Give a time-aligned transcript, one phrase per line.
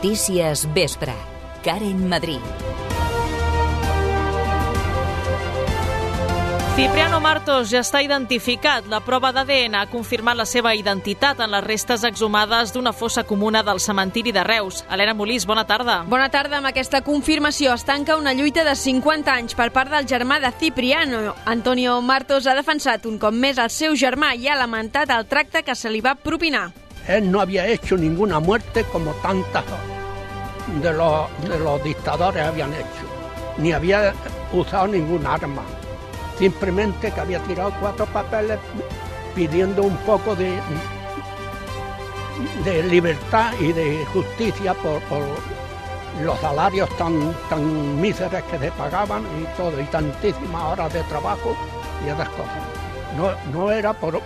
[0.00, 1.12] Notícies Vespre.
[1.62, 2.40] Karen Madrid.
[6.74, 8.88] Cipriano Martos ja està identificat.
[8.88, 13.60] La prova d'ADN ha confirmat la seva identitat en les restes exhumades d'una fossa comuna
[13.60, 14.86] del cementiri de Reus.
[14.88, 16.00] Helena Molís, bona tarda.
[16.08, 16.62] Bona tarda.
[16.64, 20.56] Amb aquesta confirmació es tanca una lluita de 50 anys per part del germà de
[20.56, 21.34] Cipriano.
[21.44, 25.60] Antonio Martos ha defensat un cop més el seu germà i ha lamentat el tracte
[25.60, 26.70] que se li va propinar.
[27.06, 29.64] Él no había hecho ninguna muerte como tantas
[30.82, 33.06] de los, dictadores habían hecho,
[33.58, 34.14] ni había
[34.52, 35.62] usado ningún arma.
[36.38, 38.58] Simplemente que había tirado cuatro papeles
[39.34, 40.58] pidiendo un poco de,
[42.88, 45.22] libertad y de justicia por, por
[46.24, 51.56] los salarios tan, tan míseros que se pagaban y todo, y tantísimas horas de trabajo
[52.04, 52.58] y esas cosas.
[53.16, 54.20] No, no era por,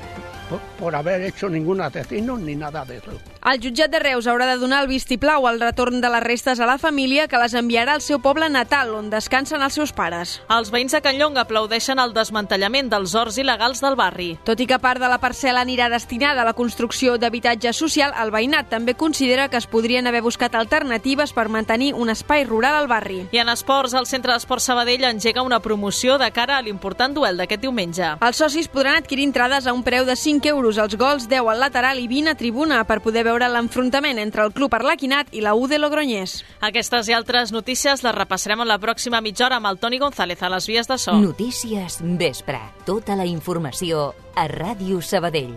[0.78, 3.10] por, haber hecho ningún asesino ni nada de eso.
[3.44, 6.64] El jutjat de Reus haurà de donar el vistiplau al retorn de les restes a
[6.64, 10.38] la família que les enviarà al seu poble natal, on descansen els seus pares.
[10.48, 14.30] Els veïns de Can Llong aplaudeixen el desmantellament dels horts il·legals del barri.
[14.48, 18.32] Tot i que part de la parcel·la anirà destinada a la construcció d'habitatge social, el
[18.32, 22.88] veïnat també considera que es podrien haver buscat alternatives per mantenir un espai rural al
[22.88, 23.26] barri.
[23.28, 27.36] I en esports, el Centre d'Esport Sabadell engega una promoció de cara a l'important duel
[27.36, 28.14] d'aquest diumenge.
[28.24, 31.60] Els socis podran adquirir entrades a un preu de 5 euros, els gols 10 al
[31.60, 35.56] lateral i 20 a tribuna per poder veure l'enfrontament entre el club arlequinat i la
[35.58, 36.36] U de Logroñés.
[36.62, 40.42] Aquestes i altres notícies les repassarem en la pròxima mitja hora amb el Toni González
[40.42, 41.16] a les vies de so.
[41.18, 42.60] Notícies Vespre.
[42.86, 45.56] Tota la informació a Ràdio Sabadell.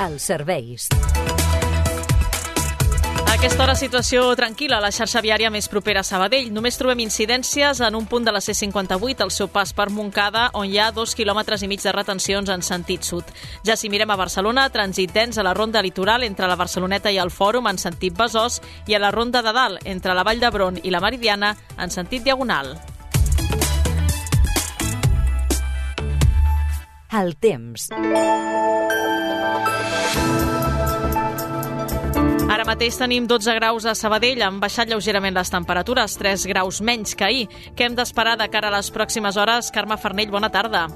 [0.00, 0.88] Els serveis.
[3.44, 6.46] Aquesta hora, situació tranquil·la a la xarxa viària més propera a Sabadell.
[6.48, 10.64] Només trobem incidències en un punt de la C58, al seu pas per Montcada, on
[10.64, 13.28] hi ha dos quilòmetres i mig de retencions en sentit sud.
[13.68, 17.20] Ja si mirem a Barcelona, trànsit dens a la ronda litoral entre la Barceloneta i
[17.20, 20.80] el Fòrum en sentit Besòs i a la ronda de dalt entre la Vall d'Hebron
[20.80, 22.78] i la Meridiana en sentit diagonal.
[27.12, 27.90] El temps.
[32.64, 37.12] Ara mateix tenim 12 graus a Sabadell, han baixat lleugerament les temperatures, 3 graus menys
[37.12, 37.44] que ahir.
[37.76, 39.68] Què hem d'esperar de cara a les pròximes hores?
[39.68, 40.86] Carme Farnell, bona tarda.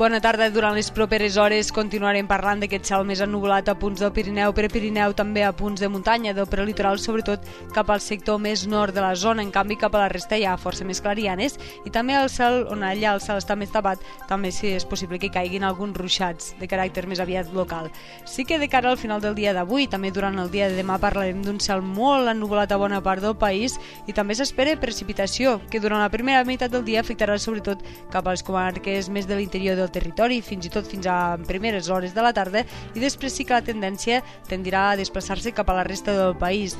[0.00, 0.46] Bona tarda.
[0.48, 5.12] Durant les properes hores continuarem parlant d'aquest cel més ennubulat a punts del Pirineu, Prepirineu,
[5.12, 7.44] també a punts de muntanya, del prelitoral, sobretot
[7.74, 9.44] cap al sector més nord de la zona.
[9.44, 12.62] En canvi, cap a la resta hi ha força més clarianes i també el cel,
[12.72, 14.00] on allà el cel està més tapat,
[14.30, 17.92] també sí és possible que caiguin alguns ruixats de caràcter més aviat local.
[18.24, 20.96] Sí que de cara al final del dia d'avui, també durant el dia de demà
[20.96, 23.76] parlarem d'un cel molt ennubulat a bona part del país
[24.08, 28.32] i també s'espera precipitació, que durant la primera meitat del dia afectarà sobretot cap a
[28.32, 32.24] les comarques més de l'interior del territori, fins i tot fins a primeres hores de
[32.24, 32.64] la tarda,
[32.94, 36.76] i després sí que la tendència tendirà a desplaçar-se cap a la resta del país.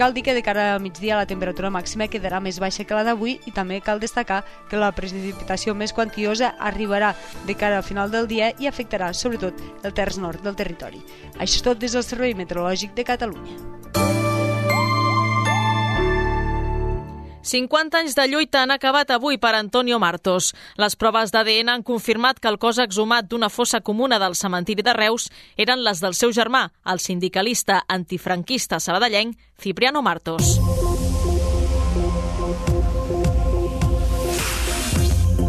[0.00, 3.02] Cal dir que de cara al migdia la temperatura màxima quedarà més baixa que la
[3.04, 4.38] d'avui i també cal destacar
[4.70, 7.12] que la precipitació més quantiosa arribarà
[7.44, 11.04] de cara al final del dia i afectarà sobretot el terç nord del territori.
[11.36, 14.29] Això és tot des del Servei Meteorològic de Catalunya.
[17.50, 20.52] 50 anys de lluita han acabat avui per Antonio Martos.
[20.78, 24.94] Les proves d'ADN han confirmat que el cos exhumat d'una fossa comuna del cementiri de
[24.94, 30.60] Reus eren les del seu germà, el sindicalista antifranquista sabadellenc Cipriano Martos.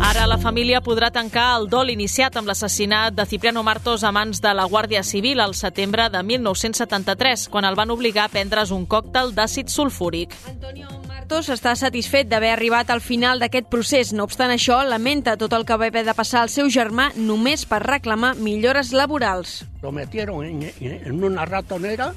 [0.02, 4.42] Ara la família podrà tancar el dol iniciat amb l'assassinat de Cipriano Martos a mans
[4.42, 8.90] de la Guàrdia Civil al setembre de 1973, quan el van obligar a prendre's un
[8.90, 10.34] còctel d'àcid sulfúric.
[10.50, 11.01] Antonio
[11.32, 14.10] Martos està satisfet d'haver arribat al final d'aquest procés.
[14.12, 17.64] No obstant això, lamenta tot el que va haver de passar al seu germà només
[17.64, 19.62] per reclamar millores laborals.
[19.82, 22.10] Lo metieron en, en una ratonera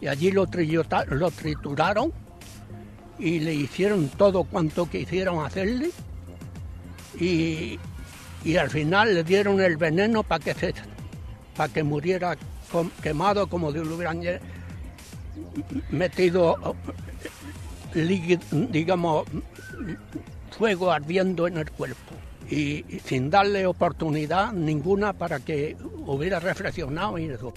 [0.00, 2.12] y allí lo, trillota- lo trituraron
[3.18, 5.90] y le hicieron todo cuanto quisieron hacerle
[7.18, 7.76] y,
[8.44, 10.74] y al final le dieron el veneno para que, se,
[11.56, 12.36] para que muriera
[13.02, 14.38] quemado como si le hubieran lle-
[15.90, 16.76] metido
[17.94, 19.26] digamos,
[20.56, 22.14] fuego ardiendo en el cuerpo
[22.50, 25.76] y, sin darle oportunidad ninguna para que
[26.06, 27.52] hubiera reflexionado y eso.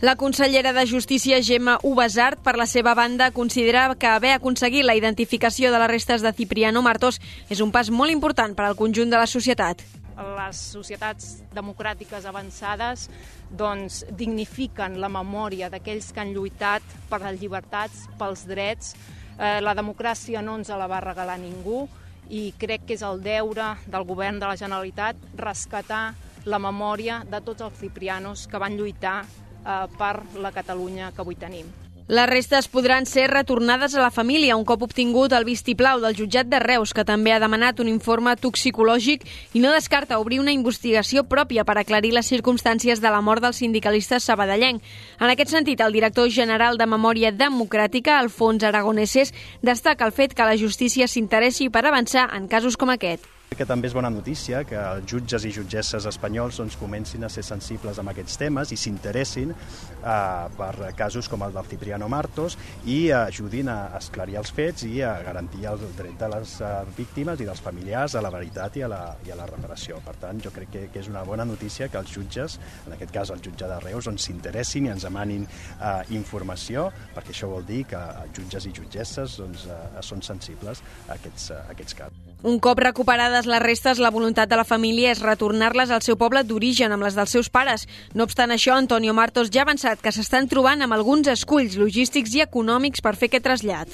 [0.00, 4.94] La consellera de Justícia, Gemma Ubasart, per la seva banda, considera que haver aconseguit la
[4.96, 7.20] identificació de les restes de Cipriano Martos
[7.52, 9.84] és un pas molt important per al conjunt de la societat.
[10.20, 13.06] les societats democràtiques avançades
[13.50, 18.94] doncs, dignifiquen la memòria d'aquells que han lluitat per les llibertats, pels drets.
[19.40, 21.86] Eh, la democràcia no ens la va regalar ningú
[22.28, 26.10] i crec que és el deure del govern de la Generalitat rescatar
[26.44, 31.40] la memòria de tots els ciprianos que van lluitar eh, per la Catalunya que avui
[31.40, 31.72] tenim.
[32.10, 36.50] Les restes podran ser retornades a la família un cop obtingut el vistiplau del jutjat
[36.50, 39.22] de Reus, que també ha demanat un informe toxicològic
[39.54, 43.54] i no descarta obrir una investigació pròpia per aclarir les circumstàncies de la mort del
[43.54, 44.82] sindicalista sabadellenc.
[45.20, 49.30] En aquest sentit, el director general de Memòria Democràtica, Alfons Aragoneses,
[49.62, 53.88] destaca el fet que la justícia s'interessi per avançar en casos com aquest que també
[53.90, 58.12] és bona notícia que els jutges i jutgesses espanyols doncs, comencin a ser sensibles amb
[58.12, 62.56] aquests temes i s'interessin eh, per casos com el del Cipriano Martos
[62.86, 67.42] i ajudin a esclarir els fets i a garantir el dret de les eh, víctimes
[67.42, 69.98] i dels familiars a la veritat i a la, i a la reparació.
[70.06, 73.14] Per tant, jo crec que, que és una bona notícia que els jutges, en aquest
[73.14, 77.66] cas el jutge de Reus, on s'interessin i ens demanin eh, informació, perquè això vol
[77.66, 78.06] dir que
[78.36, 82.19] jutges i jutgesses doncs, eh, són sensibles a aquests, a aquests casos.
[82.42, 86.40] Un cop recuperades les restes, la voluntat de la família és retornar-les al seu poble
[86.44, 87.84] d'origen amb les dels seus pares.
[88.14, 92.32] No obstant això, Antonio Martos ja ha avançat que s'estan trobant amb alguns esculls logístics
[92.38, 93.92] i econòmics per fer aquest trasllat.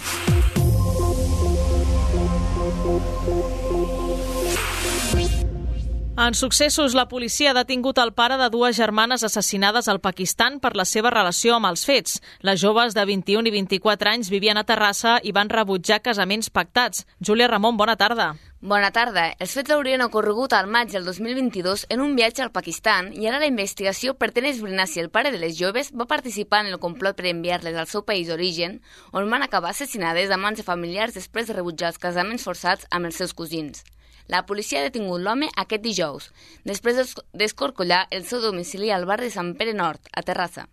[6.19, 10.71] En successos, la policia ha detingut el pare de dues germanes assassinades al Pakistan per
[10.73, 12.23] la seva relació amb els fets.
[12.41, 17.05] Les joves de 21 i 24 anys vivien a Terrassa i van rebutjar casaments pactats.
[17.21, 18.31] Júlia Ramon, bona tarda.
[18.65, 19.27] Bona tarda.
[19.45, 23.43] Els fets haurien ocorregut al maig del 2022 en un viatge al Pakistan i ara
[23.43, 27.21] la investigació pretén esbrinar si el pare de les joves va participar en el complot
[27.21, 28.81] per enviar-les al seu país d'origen,
[29.13, 33.13] on van acabar assassinades a mans de familiars després de rebutjar els casaments forçats amb
[33.13, 33.85] els seus cosins.
[34.29, 36.31] La policia ha detingut l'home aquest dijous,
[36.65, 36.99] després
[37.33, 40.69] d'escorcollar el seu domicili al barri de Sant Pere Nord, a Terrassa.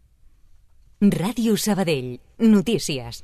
[1.03, 2.17] Ràdio Sabadell.
[2.39, 3.23] Notícies.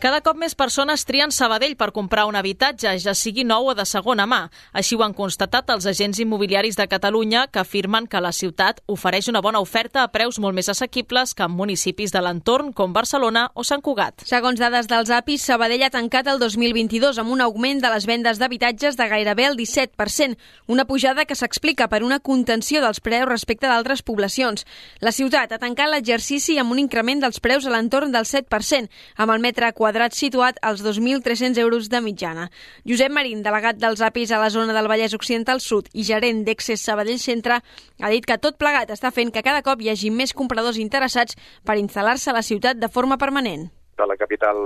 [0.00, 3.84] Cada cop més persones trien Sabadell per comprar un habitatge, ja sigui nou o de
[3.84, 4.38] segona mà.
[4.72, 9.28] Així ho han constatat els agents immobiliaris de Catalunya, que afirmen que la ciutat ofereix
[9.28, 13.42] una bona oferta a preus molt més assequibles que en municipis de l'entorn com Barcelona
[13.52, 14.24] o Sant Cugat.
[14.24, 18.40] Segons dades dels APIs, Sabadell ha tancat el 2022 amb un augment de les vendes
[18.40, 20.40] d'habitatges de gairebé el 17%,
[20.72, 24.64] una pujada que s'explica per una contenció dels preus respecte d'altres poblacions.
[25.04, 28.88] La ciutat ha tancat l'exercici amb un increment dels preus a l'entorn del 7%,
[29.20, 32.46] amb el metre quadrat quadrat situat als 2.300 euros de mitjana.
[32.86, 36.84] Josep Marín, delegat dels APIs a la zona del Vallès Occidental Sud i gerent d'Excess
[36.86, 37.58] Sabadell Centre,
[37.98, 41.34] ha dit que tot plegat està fent que cada cop hi hagi més compradors interessats
[41.66, 43.66] per instal·lar-se a la ciutat de forma permanent.
[43.98, 44.62] De la capital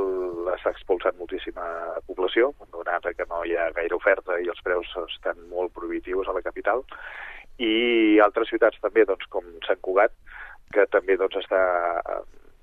[0.60, 1.64] s'ha expulsat moltíssima
[2.04, 6.36] població, donat que no hi ha gaire oferta i els preus estan molt prohibitius a
[6.36, 6.84] la capital,
[7.56, 10.12] i altres ciutats també, doncs, com Sant Cugat,
[10.74, 11.64] que també doncs, està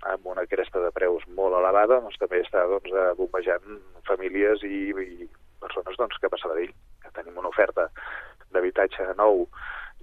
[0.09, 3.77] amb una cresta de preus molt elevada, doncs també està doncs, eh, bombejant
[4.07, 5.30] famílies i, i
[5.62, 7.88] persones doncs, que a Sabadell, que tenim una oferta
[8.51, 9.45] d'habitatge nou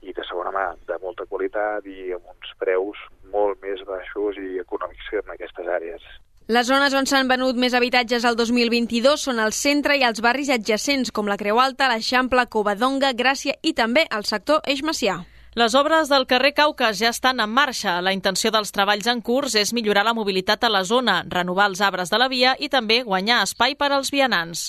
[0.06, 3.00] i de segona mà de molta qualitat i amb uns preus
[3.32, 6.04] molt més baixos i econòmics en aquestes àrees.
[6.48, 10.48] Les zones on s'han venut més habitatges el 2022 són el centre i els barris
[10.54, 15.18] adjacents, com la Creu Alta, l'Eixample, Covadonga, Gràcia i també el sector Eix Macià.
[15.58, 17.96] Les obres del carrer Caucas ja estan en marxa.
[17.98, 21.80] La intenció dels treballs en curs és millorar la mobilitat a la zona, renovar els
[21.82, 24.68] arbres de la via i també guanyar espai per als vianants.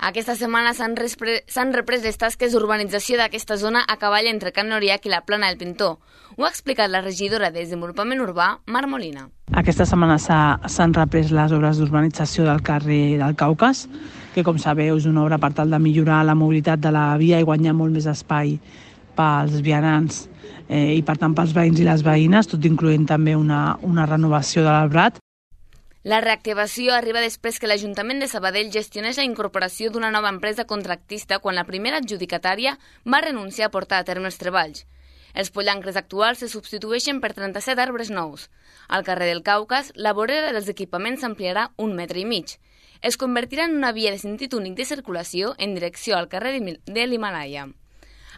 [0.00, 5.12] Aquesta setmana s'han reprès les tasques d'urbanització d'aquesta zona a cavall entre Can Noriac i
[5.12, 5.98] la Plana del Pintor.
[6.38, 9.28] Ho ha explicat la regidora de Desenvolupament Urbà, Mar Molina.
[9.52, 13.84] Aquesta setmana s'han reprès les obres d'urbanització del carrer del Caucas,
[14.32, 17.40] que com sabeu és una obra per tal de millorar la mobilitat de la via
[17.40, 18.56] i guanyar molt més espai
[19.16, 20.26] pels vianants
[20.68, 24.64] eh, i per tant pels veïns i les veïnes, tot incloent també una, una renovació
[24.64, 25.20] de l'arbrat.
[26.06, 31.40] La reactivació arriba després que l'Ajuntament de Sabadell gestionés la incorporació d'una nova empresa contractista
[31.42, 34.84] quan la primera adjudicatària va renunciar a portar a terme els treballs.
[35.34, 38.46] Els pollancres actuals se substitueixen per 37 arbres nous.
[38.86, 42.54] Al carrer del Caucas, la vorera dels equipaments s'ampliarà un metre i mig.
[43.02, 46.54] Es convertirà en una via de sentit únic de circulació en direcció al carrer
[46.86, 47.66] de l'Himalaya.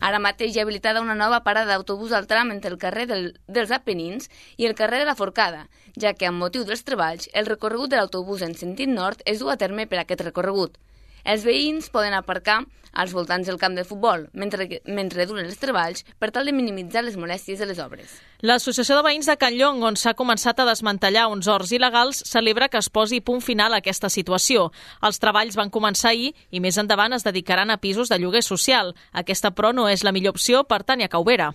[0.01, 3.25] Ara mateix hi ha habilitada una nova parada d'autobús al tram entre el carrer del,
[3.47, 5.67] dels Apenins i el carrer de la Forcada,
[5.99, 9.51] ja que amb motiu dels treballs el recorregut de l'autobús en sentit nord es du
[9.51, 10.79] a terme per aquest recorregut.
[11.29, 12.63] Els veïns poden aparcar
[12.99, 17.03] als voltants del camp de futbol mentre, mentre duren els treballs per tal de minimitzar
[17.05, 18.15] les molèsties de les obres.
[18.41, 22.71] L'Associació de Veïns de Can Llong, on s'ha començat a desmantellar uns horts il·legals, celebra
[22.73, 24.71] que es posi punt final a aquesta situació.
[25.05, 28.95] Els treballs van començar ahir i més endavant es dedicaran a pisos de lloguer social.
[29.13, 31.53] Aquesta, però, no és la millor opció per Tània Caubera.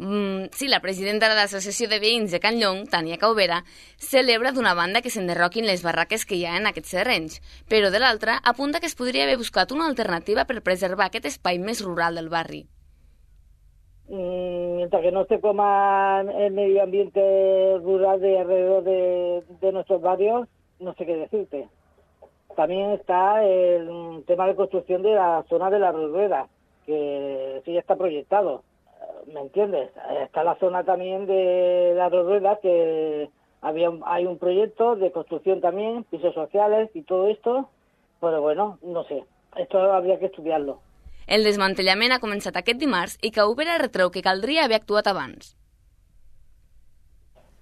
[0.00, 3.58] Mm, sí, la presidenta de l'Associació de Veïns de Can Llong, Tania Caubera,
[4.00, 7.34] celebra d'una banda que s'enderroquin les barraques que hi ha en aquests terrenys,
[7.68, 11.60] però de l'altra apunta que es podria haver buscat una alternativa per preservar aquest espai
[11.60, 12.64] més rural del barri.
[14.08, 17.20] mm, mientras que no se coma el medio ambiente
[17.84, 21.68] rural de alrededor de, de nuestros barrios, no sé qué decirte.
[22.56, 26.48] También está el tema de construcción de la zona de la rueda,
[26.86, 28.64] que sí ya está proyectado.
[29.26, 29.90] ¿Me entiendes?
[30.22, 33.28] Está la zona también de la rueda que
[33.60, 37.68] había hay un proyecto de construcción también, pisos sociales y todo esto,
[38.20, 39.24] pero bueno, no sé,
[39.56, 40.80] esto habría que estudiarlo.
[41.30, 45.52] El desmantellament ha començat aquest dimarts i que Ubera retreu que caldria haver actuat abans.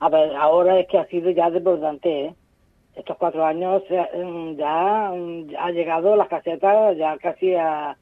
[0.01, 2.35] A ver, ahora es que ha sido ya desbordante, ¿eh?
[2.95, 7.97] Estos cuatro años eh, ya, mm, ha llegado las casetas ya casi a,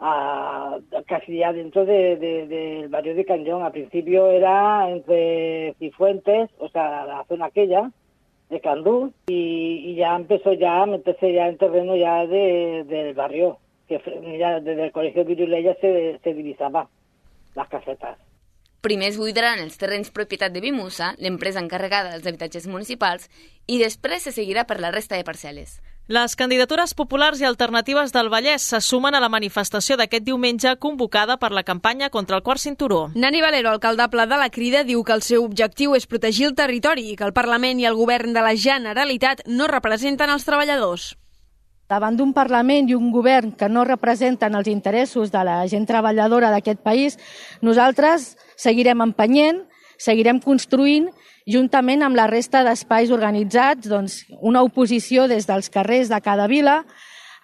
[0.00, 3.62] a casi ya dentro de, de, del barrio de Cañón.
[3.62, 7.90] Al principio era entre Cifuentes, o sea, la zona aquella,
[8.48, 13.14] de Candú, y, y ya empezó ya a meterse ya en terreno ya de, del
[13.14, 14.00] barrio, que
[14.38, 16.88] ya desde el colegio Viruleya se, se divisaba
[17.54, 18.18] las casetas.
[18.80, 23.28] Primer es buidaran els terrenys propietat de Bimusa, l'empresa encarregada dels habitatges municipals,
[23.68, 25.82] i després se seguirà per la resta de parcel·les.
[26.10, 31.36] Les candidatures populars i alternatives del Vallès se sumen a la manifestació d'aquest diumenge convocada
[31.38, 33.12] per la campanya contra el quart cinturó.
[33.14, 37.06] Nani Valero, alcaldable de la Crida, diu que el seu objectiu és protegir el territori
[37.12, 41.12] i que el Parlament i el govern de la Generalitat no representen els treballadors.
[41.86, 46.50] Davant d'un Parlament i un govern que no representen els interessos de la gent treballadora
[46.50, 47.20] d'aquest país,
[47.62, 49.62] nosaltres seguirem empenyent,
[50.00, 51.10] seguirem construint
[51.50, 56.82] juntament amb la resta d'espais organitzats, doncs, una oposició des dels carrers de cada vila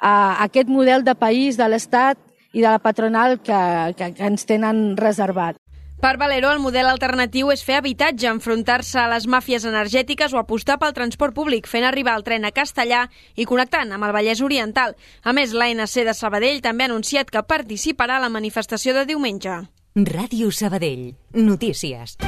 [0.00, 2.18] a aquest model de país de l'Estat
[2.52, 3.60] i de la patronal que,
[3.96, 5.56] que, que ens tenen reservat.
[5.96, 10.76] Per Valero, el model alternatiu és fer habitatge, enfrontar-se a les màfies energètiques o apostar
[10.78, 14.92] pel transport públic, fent arribar el tren a Castellà i connectant amb el Vallès Oriental.
[15.24, 19.62] A més, l'ANC de Sabadell també ha anunciat que participarà a la manifestació de diumenge.
[19.96, 21.14] Ràdio Sabadell.
[21.32, 22.18] Notícies.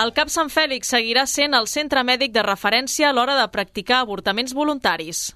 [0.00, 4.02] El CAP Sant Fèlix seguirà sent el centre mèdic de referència a l'hora de practicar
[4.04, 5.30] avortaments voluntaris.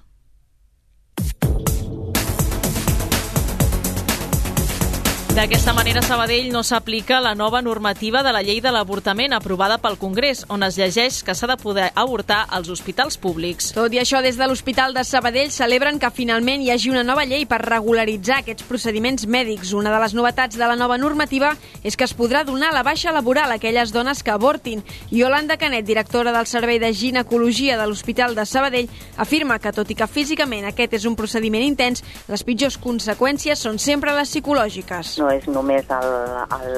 [5.31, 9.95] D'aquesta manera, Sabadell no s'aplica la nova normativa de la llei de l'avortament aprovada pel
[9.95, 13.69] Congrés, on es llegeix que s'ha de poder avortar als hospitals públics.
[13.71, 17.23] Tot i això, des de l'Hospital de Sabadell celebren que finalment hi hagi una nova
[17.23, 19.71] llei per regularitzar aquests procediments mèdics.
[19.71, 23.15] Una de les novetats de la nova normativa és que es podrà donar la baixa
[23.15, 24.83] laboral a aquelles dones que avortin.
[25.11, 29.95] I Yolanda Canet, directora del Servei de Ginecologia de l'Hospital de Sabadell, afirma que, tot
[29.95, 35.21] i que físicament aquest és un procediment intens, les pitjors conseqüències són sempre les psicològiques
[35.21, 36.09] no és només el,
[36.57, 36.71] el,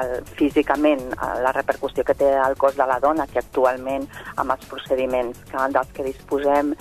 [0.00, 1.02] el, físicament
[1.44, 5.68] la repercussió que té el cos de la dona, que actualment amb els procediments que,
[5.74, 6.74] dels que disposem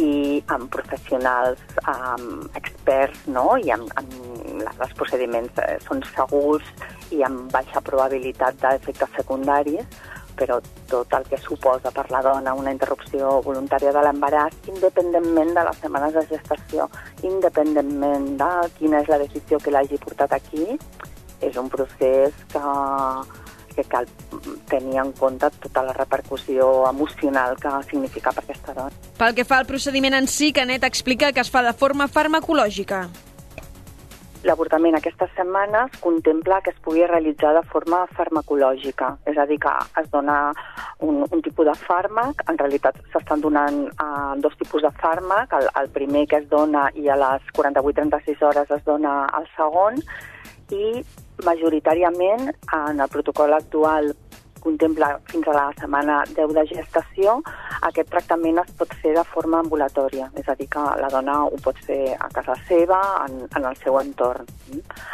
[0.00, 3.58] i amb professionals um, experts no?
[3.60, 6.64] i amb, amb els procediments eh, són segurs
[7.12, 10.00] i amb baixa probabilitat d'efectes secundaris,
[10.42, 10.58] però
[10.90, 15.78] tot el que suposa per la dona una interrupció voluntària de l'embaràs, independentment de les
[15.84, 16.88] setmanes de gestació,
[17.22, 20.66] independentment de quina és la decisió que l'hagi portat aquí,
[21.42, 22.62] és un procés que,
[23.76, 24.10] que cal
[24.70, 29.02] tenir en compte tota la repercussió emocional que significa per aquesta dona.
[29.18, 33.06] Pel que fa al procediment en si, Canet explica que es fa de forma farmacològica.
[34.42, 39.74] L'avortament aquestes setmanes contempla que es pugui realitzar de forma farmacològica, és a dir, que
[40.00, 40.38] es dona
[40.98, 45.70] un, un tipus de fàrmac, en realitat s'estan donant uh, dos tipus de fàrmac, el,
[45.78, 50.02] el primer que es dona i a les 48-36 hores es dona el segon,
[50.74, 51.02] i
[51.46, 54.10] majoritàriament en el protocol actual
[54.62, 57.36] contempla fins a la setmana 10 de gestació,
[57.88, 61.58] aquest tractament es pot fer de forma ambulatòria, és a dir, que la dona ho
[61.64, 64.48] pot fer a casa seva, en, en el seu entorn.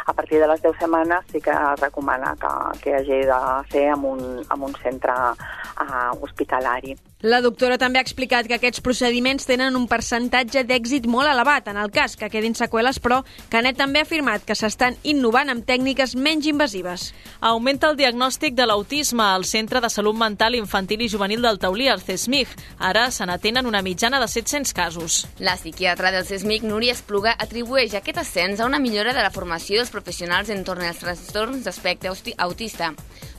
[0.05, 3.39] A partir de les 10 setmanes sí que es recomana que, que hagi de
[3.71, 6.95] ser en un, en un centre uh, hospitalari.
[7.19, 11.75] La doctora també ha explicat que aquests procediments tenen un percentatge d'èxit molt elevat en
[11.75, 13.17] el cas que quedin seqüeles, però
[13.51, 17.09] Canet també ha afirmat que s'estan innovant amb tècniques menys invasives.
[17.41, 21.89] Augmenta el diagnòstic de l'autisme al Centre de Salut Mental Infantil i Juvenil del Taulí,
[21.91, 22.53] el CESMIG.
[22.79, 25.25] Ara se n'atenen una mitjana de 700 casos.
[25.39, 29.81] La psiquiatra del CESMIG, Núria Espluga, atribueix aquest ascens a una millora de la formació
[29.81, 32.07] dels professionals entorn als trastorns d'aspecte
[32.37, 32.93] autista.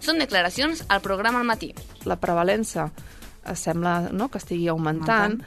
[0.04, 1.72] Són declaracions al programa al matí.
[2.04, 2.90] La prevalença
[3.54, 5.40] sembla no, que estigui augmentant,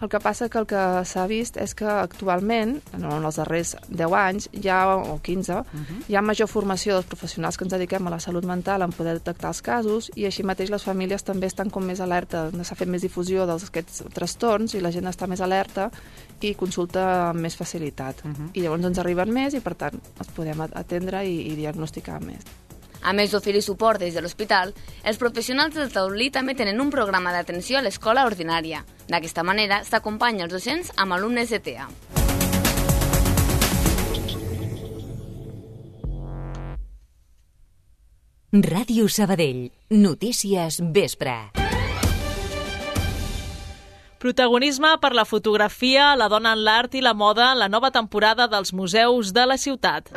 [0.00, 4.14] El que passa que el que s'ha vist és que actualment, en els darrers 10
[4.14, 6.02] anys, ja, o 15, uh -huh.
[6.06, 9.14] hi ha major formació dels professionals que ens dediquem a la salut mental en poder
[9.14, 12.88] detectar els casos i així mateix les famílies també estan com més alerta, s'ha fet
[12.88, 15.90] més difusió d'aquests trastorns i la gent està més alerta
[16.40, 18.24] i consulta amb més facilitat.
[18.24, 18.50] Uh -huh.
[18.52, 22.44] I llavors ens arriben més i per tant els podem atendre i, i diagnosticar més.
[23.02, 24.74] A més d'oferir suport des de l'hospital,
[25.04, 28.84] els professionals del taulí també tenen un programa d'atenció a l'escola ordinària.
[29.08, 31.88] D'aquesta manera, s'acompanya els docents amb alumnes de TEA.
[38.48, 39.66] Ràdio Sabadell.
[39.90, 41.34] Notícies vespre.
[44.18, 48.48] Protagonisme per la fotografia, la dona en l'art i la moda en la nova temporada
[48.48, 50.08] dels museus de la ciutat.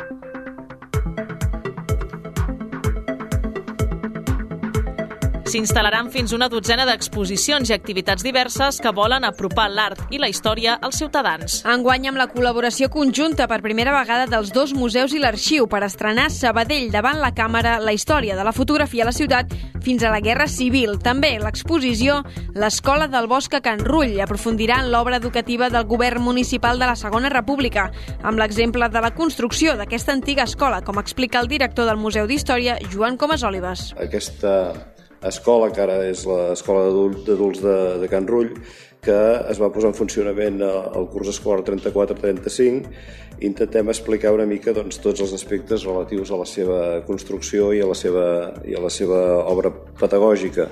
[5.52, 10.78] S'instal·laran fins una dotzena d'exposicions i activitats diverses que volen apropar l'art i la història
[10.80, 11.58] als ciutadans.
[11.68, 16.30] Enguany amb la col·laboració conjunta per primera vegada dels dos museus i l'arxiu per estrenar
[16.32, 19.52] Sabadell davant la càmera la història de la fotografia a la ciutat
[19.84, 20.96] fins a la Guerra Civil.
[21.04, 22.22] També l'exposició
[22.56, 26.96] L'Escola del Bosc a Can Rull aprofundirà en l'obra educativa del govern municipal de la
[26.96, 27.90] Segona República,
[28.22, 32.78] amb l'exemple de la construcció d'aquesta antiga escola, com explica el director del Museu d'Història,
[32.88, 33.90] Joan Comas Olives.
[34.00, 34.72] Aquesta
[35.28, 38.52] escola, que ara és l'escola d'adults de, de Can Rull,
[39.02, 39.18] que
[39.50, 42.92] es va posar en funcionament al curs escolar 34-35.
[43.42, 47.88] Intentem explicar una mica doncs, tots els aspectes relatius a la seva construcció i a
[47.90, 48.26] la seva,
[48.62, 49.18] i a la seva
[49.50, 50.68] obra pedagògica.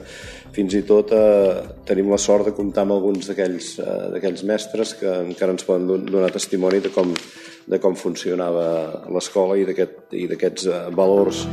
[0.55, 5.11] Fins i tot eh, tenim la sort de comptar amb alguns d'aquells eh, mestres que
[5.25, 7.11] encara ens poden donar testimoni de com,
[7.67, 8.65] de com funcionava
[9.13, 11.45] l'escola i d'aquests aquest, eh, valors,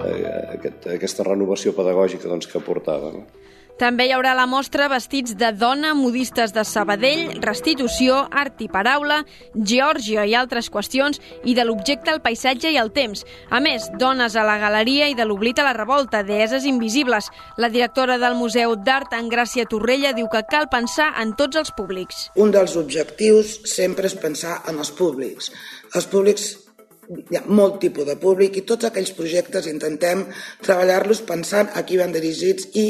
[0.00, 3.12] eh, aquest, aquesta renovació pedagògica doncs, que portava.
[3.12, 3.26] No?
[3.80, 9.22] També hi haurà la mostra Vestits de dona, modistes de Sabadell, restitució, art i paraula,
[9.54, 11.16] Geòrgia i altres qüestions,
[11.48, 13.24] i de l'objecte al paisatge i el temps.
[13.48, 17.32] A més, dones a la galeria i de l'oblit a la revolta, deeses invisibles.
[17.56, 22.26] La directora del Museu d'Art, Engràcia Torrella, diu que cal pensar en tots els públics.
[22.36, 25.54] Un dels objectius sempre és pensar en els públics.
[25.96, 26.50] Els públics
[27.10, 30.22] hi ha molt tipus de públic i tots aquells projectes intentem
[30.62, 32.84] treballar-los pensant a qui van dirigits i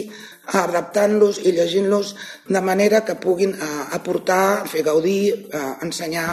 [0.60, 2.12] adaptant-los i llegint-los
[2.48, 6.28] de manera que puguin eh, aportar, fer gaudir, eh, ensenyar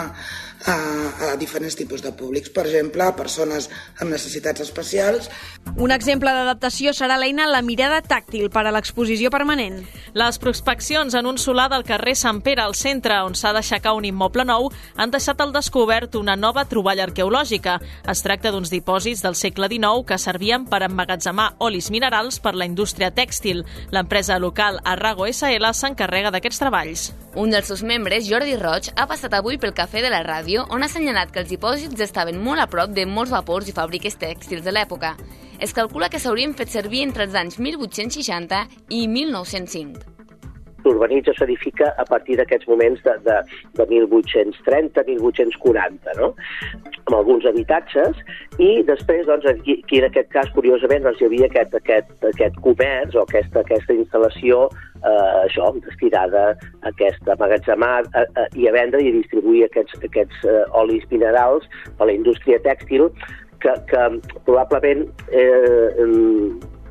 [0.66, 3.68] a, a diferents tipus de públics, per exemple, a persones
[4.00, 5.30] amb necessitats especials.
[5.76, 9.82] Un exemple d'adaptació serà l'eina La mirada tàctil per a l'exposició permanent.
[10.18, 14.06] Les prospeccions en un solar del carrer Sant Pere al centre, on s'ha d'aixecar un
[14.08, 17.78] immoble nou, han deixat al descobert una nova troballa arqueològica.
[18.08, 22.66] Es tracta d'uns dipòsits del segle XIX que servien per emmagatzemar olis minerals per la
[22.66, 23.64] indústria tèxtil.
[23.92, 27.08] L'empresa local Arrago SL s'encarrega d'aquests treballs.
[27.38, 30.80] Un dels seus membres, Jordi Roig, ha passat avui pel Cafè de la Ràdio, on
[30.80, 34.64] ha assenyalat que els dipòsits estaven molt a prop de molts vapors i fàbriques tèxtils
[34.64, 35.12] de l'època.
[35.60, 40.17] Es calcula que s'haurien fet servir entre els anys 1860 i 1905
[40.88, 43.36] l'urbanitza s'edifica a partir d'aquests moments de, de,
[43.78, 46.28] de 1830-1840, no?
[47.08, 48.14] amb alguns habitatges,
[48.60, 52.56] i després, doncs, aquí, aquí en aquest cas, curiosament, doncs, hi havia aquest, aquest, aquest
[52.64, 56.54] comerç o aquesta, aquesta instal·lació eh, això, destinada a
[56.92, 58.26] aquesta magatzemar a, a,
[58.58, 61.64] i a vendre i a distribuir aquests, aquests eh, olis minerals
[61.98, 63.02] a la indústria tèxtil
[63.62, 64.02] que, que
[64.46, 65.00] probablement
[65.32, 65.88] eh,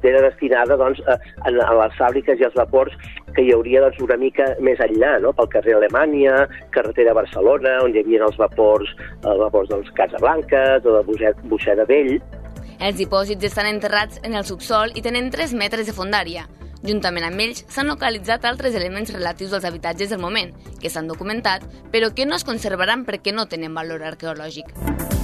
[0.03, 2.93] era destinada doncs, a, a les fàbriques i als vapors
[3.35, 5.33] que hi hauria doncs, una mica més enllà, no?
[5.37, 10.99] pel carrer Alemanya, carretera Barcelona, on hi havia els vapors, els vapors dels Casablanca, o
[10.99, 12.17] de Buixeda Vell.
[12.77, 16.45] Els dipòsits estan enterrats en el subsol i tenen 3 metres de fondària.
[16.85, 21.65] Juntament amb ells, s'han localitzat altres elements relatius als habitatges del moment, que s'han documentat,
[21.91, 25.16] però que no es conservaran perquè no tenen valor arqueològic.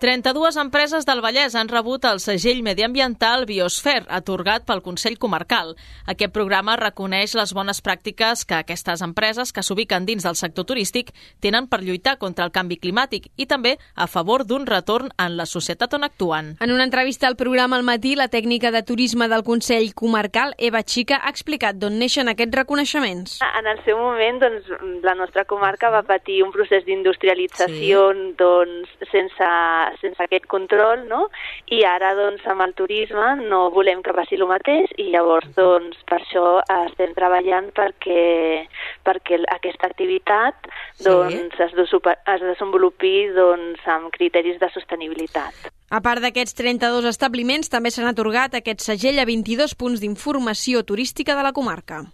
[0.00, 5.72] 32 empreses del Vallès han rebut el segell mediambiental Biosfer, atorgat pel Consell Comarcal.
[6.06, 11.10] Aquest programa reconeix les bones pràctiques que aquestes empreses que s'ubiquen dins del sector turístic
[11.42, 15.48] tenen per lluitar contra el canvi climàtic i també a favor d'un retorn en la
[15.50, 16.54] societat on actuen.
[16.62, 20.84] En una entrevista al programa al matí, la tècnica de turisme del Consell Comarcal, Eva
[20.86, 23.40] Xica, ha explicat d'on neixen aquests reconeixements.
[23.42, 24.70] En el seu moment, doncs,
[25.02, 28.32] la nostra comarca va patir un procés d'industrialització sí.
[28.38, 29.52] doncs, sense
[30.00, 31.26] sense aquest control, no?
[31.74, 35.98] I ara, doncs, amb el turisme no volem que passi el mateix i llavors, doncs,
[36.08, 36.44] per això
[36.88, 38.66] estem treballant perquè,
[39.06, 40.70] perquè aquesta activitat
[41.04, 45.68] doncs, es, es desenvolupi doncs, amb criteris de sostenibilitat.
[45.88, 51.36] A part d'aquests 32 establiments, també s'han atorgat aquest segell a 22 punts d'informació turística
[51.38, 52.04] de la comarca.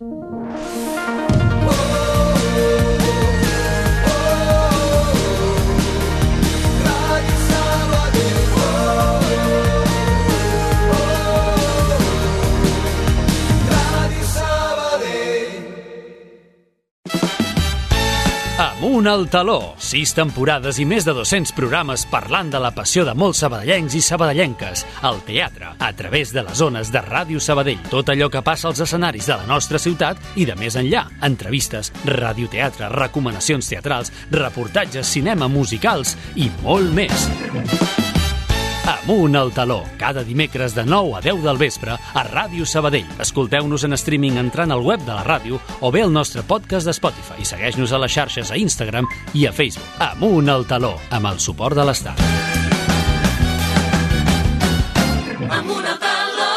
[18.84, 19.72] Amunt al taló.
[19.80, 24.02] Sis temporades i més de 200 programes parlant de la passió de molts sabadellencs i
[24.04, 27.80] sabadellenques al teatre, a través de les zones de Ràdio Sabadell.
[27.88, 31.06] Tot allò que passa als escenaris de la nostra ciutat i de més enllà.
[31.24, 38.12] Entrevistes, radioteatre, recomanacions teatrals, reportatges, cinema, musicals i molt més.
[39.04, 43.04] Amunt al taló, cada dimecres de 9 a 10 del vespre a Ràdio Sabadell.
[43.20, 46.94] Escolteu-nos en streaming entrant al web de la ràdio o bé al nostre podcast de
[46.96, 49.84] Spotify i segueix-nos a les xarxes a Instagram i a Facebook.
[50.00, 52.24] Amunt al taló, amb el suport de l'Estat.
[55.52, 56.50] Amunt al taló.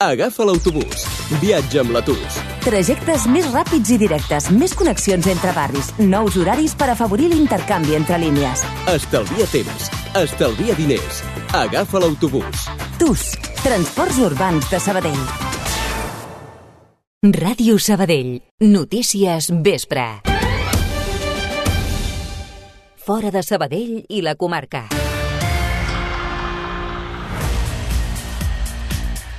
[0.00, 1.04] Agafa l'autobús.
[1.44, 2.43] Viatja amb l'Atus.
[2.64, 8.16] Trajectes més ràpids i directes, més connexions entre barris, nous horaris per afavorir l'intercanvi entre
[8.22, 8.62] línies.
[8.88, 9.90] Estalvia temps.
[10.16, 11.20] Estalvia diners.
[11.52, 12.64] Agafa l'autobús.
[12.96, 13.26] TUS,
[13.60, 15.22] Transports Urbans de Sabadell.
[17.36, 18.38] Ràdio Sabadell.
[18.64, 20.08] Notícies vespre.
[22.96, 24.86] Fora de Sabadell i la comarca.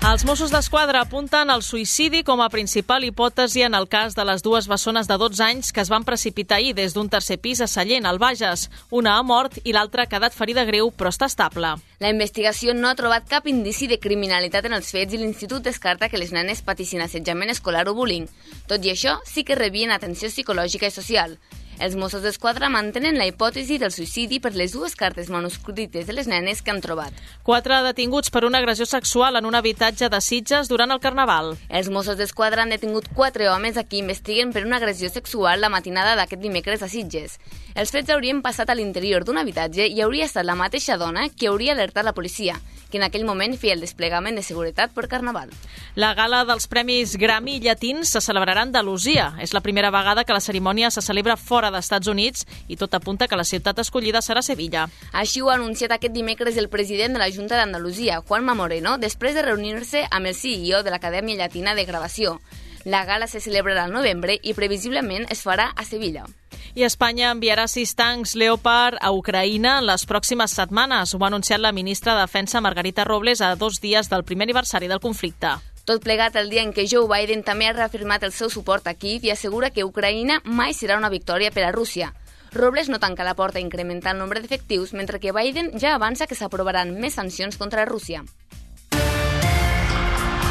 [0.06, 4.44] Els Mossos d'Esquadra apunten al suïcidi com a principal hipòtesi en el cas de les
[4.46, 7.68] dues bessones de 12 anys que es van precipitar ahir des d'un tercer pis a
[7.68, 8.68] Sallent, al Bages.
[8.92, 11.74] Una ha mort i l'altra ha quedat ferida greu, però està estable.
[11.98, 16.08] La investigació no ha trobat cap indici de criminalitat en els fets i l'Institut descarta
[16.08, 18.30] que les nenes patissin assetjament escolar o bullying.
[18.70, 21.40] Tot i això, sí que rebien atenció psicològica i social.
[21.80, 26.30] Els Mossos d'Esquadra mantenen la hipòtesi del suïcidi per les dues cartes manuscrites de les
[26.32, 27.12] nenes que han trobat.
[27.44, 31.56] Quatre detinguts per una agressió sexual en un habitatge de Sitges durant el Carnaval.
[31.70, 35.70] Els Mossos d'Esquadra han detingut quatre homes a qui investiguen per una agressió sexual la
[35.74, 37.40] matinada d'aquest dimecres a Sitges.
[37.76, 41.50] Els fets haurien passat a l'interior d'un habitatge i hauria estat la mateixa dona que
[41.52, 42.56] hauria alertat la policia,
[42.90, 45.52] que en aquell moment feia el desplegament de seguretat per Carnaval.
[45.96, 49.34] La gala dels Premis Grammy Llatins se celebrarà a Andalusia.
[49.44, 53.28] És la primera vegada que la cerimònia se celebra fora d'Estats Units i tot apunta
[53.28, 54.88] que la ciutat escollida serà Sevilla.
[55.14, 59.36] Així ho ha anunciat aquest dimecres el president de la Junta d'Andalusia, Juanma Moreno, després
[59.36, 62.40] de reunir-se amb el CEO de l'Acadèmia Llatina de Gravació.
[62.86, 66.28] La gala se celebrarà al novembre i previsiblement es farà a Sevilla.
[66.76, 71.14] I Espanya enviarà sis tancs Leopard a Ucraïna en les pròximes setmanes.
[71.16, 74.92] Ho ha anunciat la ministra de Defensa Margarita Robles a dos dies del primer aniversari
[74.92, 75.56] del conflicte.
[75.86, 78.96] Tot plegat el dia en què Joe Biden també ha reafirmat el seu suport a
[78.98, 82.10] Kiev i assegura que Ucraïna mai serà una victòria per a Rússia.
[82.56, 86.26] Robles no tanca la porta a incrementar el nombre d'efectius, mentre que Biden ja avança
[86.26, 88.24] que s'aprovaran més sancions contra Rússia.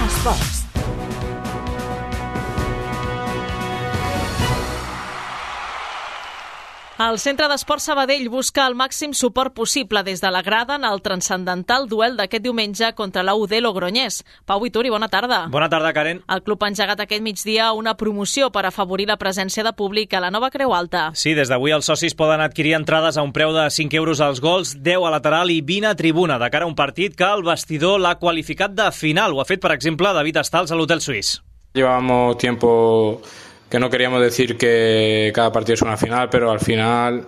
[0.07, 0.64] Esports.
[6.95, 11.01] El Centre d'Esport Sabadell busca el màxim suport possible des de la grada en el
[11.03, 14.21] transcendental duel d'aquest diumenge contra la UD Logroñés.
[14.47, 15.49] Pau Vituri, bona tarda.
[15.51, 16.21] Bona tarda, Karen.
[16.31, 20.21] El club ha engegat aquest migdia una promoció per afavorir la presència de públic a
[20.23, 21.09] la nova Creu Alta.
[21.19, 24.39] Sí, des d'avui els socis poden adquirir entrades a un preu de 5 euros als
[24.39, 27.43] gols, 10 a lateral i 20 a tribuna, de cara a un partit que el
[27.43, 29.35] vestidor l'ha qualificat de final.
[29.35, 31.41] Ho ha fet, per exemple, David Estals a l'Hotel Suís.
[31.75, 33.21] Llevamos tiempo
[33.75, 37.27] que no queríamos decir que cada partido es una final, pero al final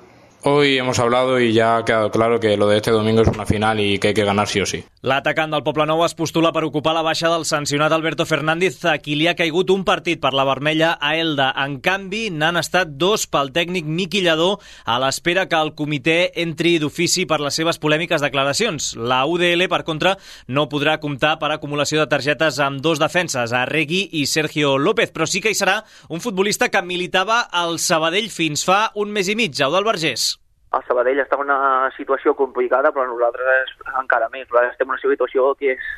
[0.49, 3.45] Hoy hemos hablado y ya ha quedado claro que lo de este domingo es una
[3.45, 4.85] final y que hay que ganar sí o sí.
[5.07, 8.97] L'atacant del Poble Nou es postula per ocupar la baixa del sancionat Alberto Fernández, a
[8.99, 11.53] qui li ha caigut un partit per la vermella a Elda.
[11.63, 16.73] En canvi, n'han estat dos pel tècnic Miqui Lladó a l'espera que el comitè entri
[16.83, 18.89] d'ofici per les seves polèmiques declaracions.
[18.99, 20.17] La UDL, per contra,
[20.49, 25.31] no podrà comptar per acumulació de targetes amb dos defenses, Arregui i Sergio López, però
[25.31, 29.39] sí que hi serà un futbolista que militava al Sabadell fins fa un mes i
[29.39, 30.33] mig, Eudal Vergés
[30.77, 34.49] el Sabadell està en una situació complicada, però nosaltres encara més.
[34.49, 35.89] Nosaltres estem en una situació que és,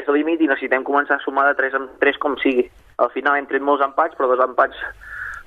[0.00, 2.68] és límit i necessitem començar a sumar de 3 en 3 com sigui.
[3.00, 4.78] Al final hem tret molts empats, però dos empats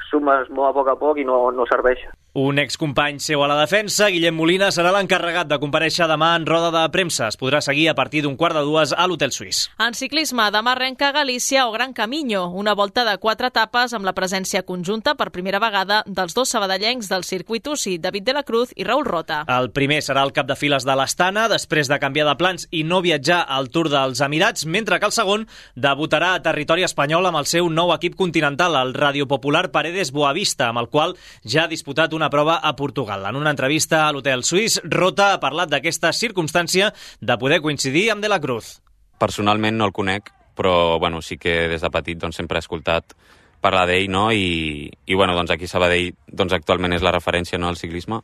[0.09, 2.01] sumes molt a poc a poc i no, no serveix.
[2.33, 6.71] Un excompany seu a la defensa, Guillem Molina, serà l'encarregat de compareixer demà en roda
[6.73, 7.27] de premsa.
[7.29, 9.67] Es podrà seguir a partir d'un quart de dues a l'Hotel Suís.
[9.77, 14.15] En ciclisme, demà arrenca Galícia o Gran Camino, una volta de quatre etapes amb la
[14.17, 18.73] presència conjunta per primera vegada dels dos sabadellencs del circuit UCI, David de la Cruz
[18.73, 19.43] i Raül Rota.
[19.45, 22.81] El primer serà el cap de files de l'Astana, després de canviar de plans i
[22.81, 25.45] no viatjar al Tour dels Emirats, mentre que el segon
[25.77, 30.73] debutarà a territori espanyol amb el seu nou equip continental, el Radio Popular Paredes Boavista,
[30.73, 31.13] amb el qual
[31.45, 33.25] ja ha disputat una una prova a Portugal.
[33.27, 38.23] En una entrevista a l'hotel suís, Rota ha parlat d'aquesta circumstància de poder coincidir amb
[38.23, 38.77] De la Cruz.
[39.19, 43.11] Personalment no el conec, però bueno, sí que des de petit doncs, sempre he escoltat
[43.59, 44.29] parlar d'ell, no?
[44.31, 48.21] I, i bueno, doncs aquí Sabadell doncs, actualment és la referència no, al ciclisme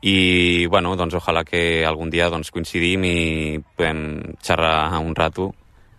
[0.00, 3.16] i bueno, doncs ojalà que algun dia doncs, coincidim i
[3.76, 5.50] podem xerrar un rato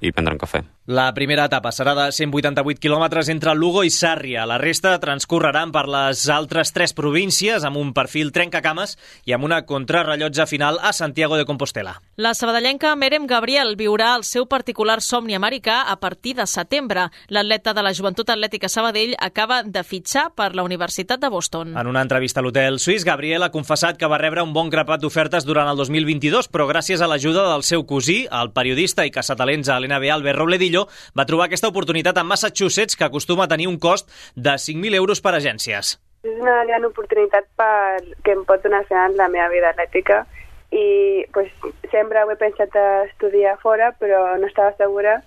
[0.01, 0.63] i prendre un cafè.
[0.89, 4.41] La primera etapa serà de 188 quilòmetres entre Lugo i Sàrria.
[4.49, 8.95] La resta transcorreran per les altres tres províncies amb un perfil trencacames
[9.29, 11.99] i amb una contrarrellotge final a Santiago de Compostela.
[12.17, 17.03] La sabadellenca Merem Gabriel viurà el seu particular somni americà a partir de setembre.
[17.29, 21.77] L'atleta de la Joventut Atlètica Sabadell acaba de fitxar per la Universitat de Boston.
[21.77, 25.05] En una entrevista a l'hotel suís, Gabriel ha confessat que va rebre un bon grapat
[25.05, 29.69] d'ofertes durant el 2022, però gràcies a l'ajuda del seu cosí, el periodista i caçatalents
[29.69, 33.67] a l'NBA Albert Robledillo, Rosselló va trobar aquesta oportunitat a Massachusetts, que acostuma a tenir
[33.67, 35.97] un cost de 5.000 euros per agències.
[36.23, 40.25] És una gran oportunitat per, que em pot donar en la meva vida atlètica
[40.71, 41.49] i pues,
[41.91, 45.21] sempre ho he pensat a estudiar fora, però no estava segura.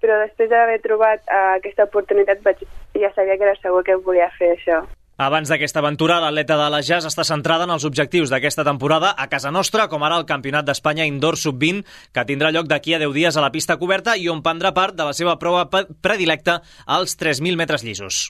[0.00, 2.62] Però després d'haver trobat uh, aquesta oportunitat vaig,
[2.94, 4.84] ja sabia que era segur que volia fer això.
[5.18, 9.26] Abans d'aquesta aventura, l'atleta de la Jazz està centrada en els objectius d'aquesta temporada a
[9.26, 11.82] casa nostra, com ara el Campionat d'Espanya Indoor Sub-20,
[12.14, 14.94] que tindrà lloc d'aquí a 10 dies a la pista coberta i on prendrà part
[14.94, 18.28] de la seva prova predilecta als 3.000 metres llisos.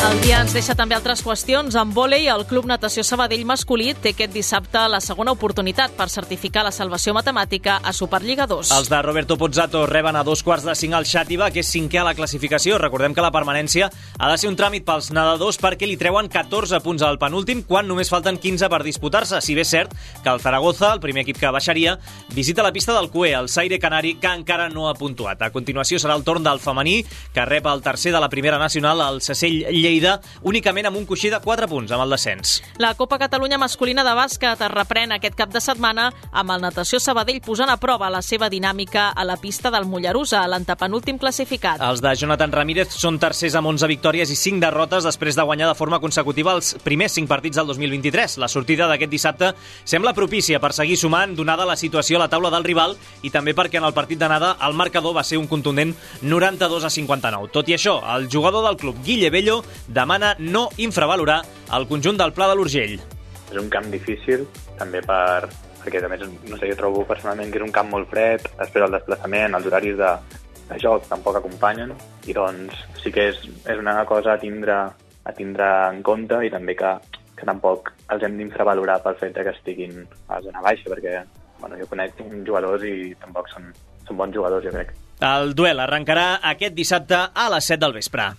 [0.00, 1.74] El dia ens deixa també altres qüestions.
[1.76, 6.62] En vòlei, el Club Natació Sabadell masculí té aquest dissabte la segona oportunitat per certificar
[6.64, 8.70] la salvació matemàtica a Superliga 2.
[8.78, 12.00] Els de Roberto Pozzato reben a dos quarts de cinc al Xàtiva, que és cinquè
[12.00, 12.78] a la classificació.
[12.80, 16.80] Recordem que la permanència ha de ser un tràmit pels nedadors perquè li treuen 14
[16.80, 19.42] punts al penúltim quan només falten 15 per disputar-se.
[19.44, 19.92] Si bé és cert
[20.24, 21.98] que el Zaragoza, el primer equip que baixaria,
[22.32, 25.44] visita la pista del CUE, el Saire Canari, que encara no ha puntuat.
[25.44, 27.02] A continuació serà el torn del femení,
[27.36, 31.06] que rep el tercer de la primera nacional, el Cecell Lleida Lleida únicament amb un
[31.08, 32.60] coixí de 4 punts amb el descens.
[32.78, 37.00] La Copa Catalunya masculina de bàsquet es reprèn aquest cap de setmana amb el Natació
[37.02, 41.82] Sabadell posant a prova la seva dinàmica a la pista del Mollerusa, l'antepenúltim classificat.
[41.82, 45.70] Els de Jonathan Ramírez són tercers amb 11 victòries i 5 derrotes després de guanyar
[45.70, 48.38] de forma consecutiva els primers 5 partits del 2023.
[48.42, 49.52] La sortida d'aquest dissabte
[49.84, 53.56] sembla propícia per seguir sumant, donada la situació a la taula del rival i també
[53.56, 57.50] perquè en el partit d'anada el marcador va ser un contundent 92 a 59.
[57.52, 61.40] Tot i això, el jugador del club, Guille Bello, demana no infravalorar
[61.76, 62.96] el conjunt del Pla de l'Urgell.
[63.50, 64.46] És un camp difícil,
[64.78, 65.50] també per,
[65.82, 68.86] perquè a més, no sé, jo trobo personalment que és un camp molt fred, després
[68.86, 70.12] el desplaçament, els horaris de,
[70.70, 71.94] de joc tampoc acompanyen,
[72.30, 74.78] i doncs sí que és, és una cosa a tindre,
[75.24, 76.94] a tindre en compte i també que,
[77.36, 81.22] que tampoc els hem d'infravalorar pel fet que estiguin a la zona baixa, perquè
[81.60, 83.72] bueno, jo conec jugadors i tampoc són,
[84.06, 84.94] són bons jugadors, jo crec.
[85.20, 88.30] El duel arrencarà aquest dissabte a les 7 del vespre.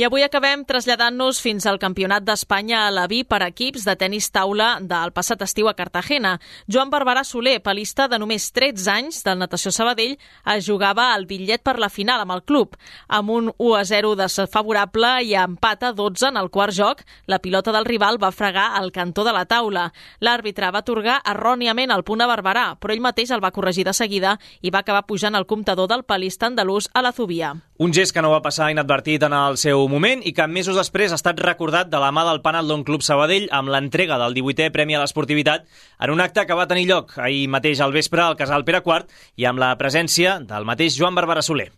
[0.00, 4.30] I avui acabem traslladant-nos fins al Campionat d'Espanya a la Vi per equips de tennis
[4.32, 6.38] taula del passat estiu a Cartagena.
[6.72, 10.14] Joan Barberà Soler, palista de només 13 anys del Natació Sabadell,
[10.54, 12.78] es jugava al bitllet per la final amb el club.
[13.12, 17.84] Amb un 1-0 desfavorable i empat a 12 en el quart joc, la pilota del
[17.84, 19.90] rival va fregar al cantó de la taula.
[20.24, 23.92] L'àrbitre va atorgar erròniament el punt a Barberà, però ell mateix el va corregir de
[23.92, 27.52] seguida i va acabar pujant el comptador del palista andalús a la Zubia.
[27.76, 31.12] Un gest que no va passar inadvertit en el seu moment i que mesos després
[31.12, 34.96] ha estat recordat de la mà del Panaldon Club Sabadell amb l'entrega del 18è Premi
[34.96, 35.66] a l'Esportivitat
[36.00, 39.10] en un acte que va tenir lloc ahir mateix al vespre al Casal Pere IV
[39.36, 41.70] i amb la presència del mateix Joan Barbara Soler.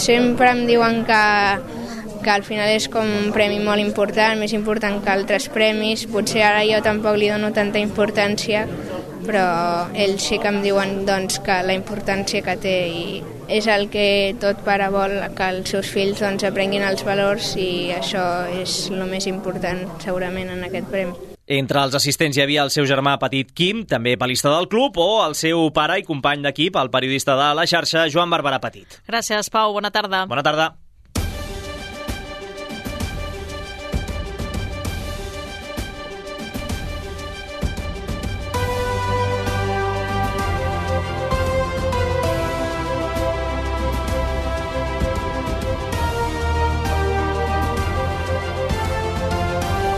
[0.00, 1.20] Sempre em diuen que,
[2.22, 6.04] que al final és com un premi molt important, més important que altres premis.
[6.10, 8.66] Potser ara jo tampoc li dono tanta importància,
[9.26, 9.46] però
[9.94, 14.34] ells sí que em diuen doncs, que la importància que té i és el que
[14.42, 18.24] tot pare vol, que els seus fills doncs, aprenguin els valors i això
[18.62, 21.34] és el més important segurament en aquest premi.
[21.46, 25.20] Entre els assistents hi havia el seu germà petit Quim, també palista del club, o
[25.22, 28.98] el seu pare i company d'equip, el periodista de la xarxa, Joan Barberà Petit.
[29.06, 29.76] Gràcies, Pau.
[29.78, 30.24] Bona tarda.
[30.26, 30.72] Bona tarda.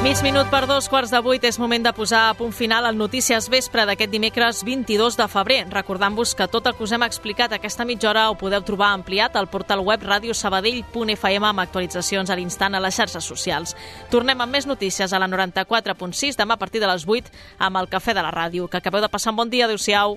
[0.09, 2.97] Mig minut per dos quarts de vuit és moment de posar a punt final al
[2.97, 5.59] Notícies Vespre d'aquest dimecres 22 de febrer.
[5.69, 9.37] Recordant-vos que tot el que us hem explicat aquesta mitja hora ho podeu trobar ampliat
[9.37, 13.77] al portal web radiosabadell.fm amb actualitzacions a l'instant a les xarxes socials.
[14.09, 17.29] Tornem amb més notícies a la 94.6 demà a partir de les 8
[17.69, 18.65] amb el Cafè de la Ràdio.
[18.65, 19.69] Que acabeu de passar un bon dia.
[19.69, 20.17] Adéu-siau.